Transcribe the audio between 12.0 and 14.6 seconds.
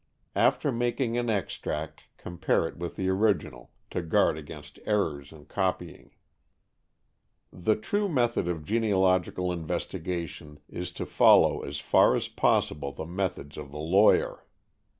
as possible the methods of the lawyer.